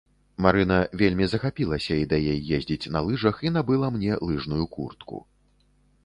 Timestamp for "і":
3.47-3.51